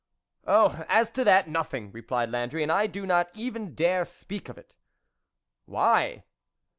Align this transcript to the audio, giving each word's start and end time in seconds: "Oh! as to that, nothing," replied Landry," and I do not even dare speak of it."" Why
"Oh! 0.47 0.83
as 0.89 1.11
to 1.11 1.23
that, 1.25 1.47
nothing," 1.47 1.91
replied 1.91 2.31
Landry," 2.31 2.63
and 2.63 2.71
I 2.71 2.87
do 2.87 3.05
not 3.05 3.29
even 3.35 3.75
dare 3.75 4.03
speak 4.03 4.49
of 4.49 4.57
it."" 4.57 4.75
Why 5.65 6.23